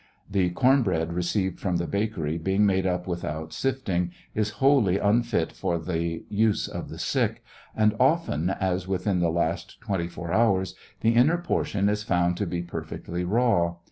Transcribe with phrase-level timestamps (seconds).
[0.27, 5.51] The corn bread received from the bakery, being made up without sifting, is wholly unfit
[5.51, 7.43] for the use of tjie sick,
[7.75, 12.47] and often, as within the last twenty four hours, the inner portion is found to
[12.47, 13.75] be perfectly raw.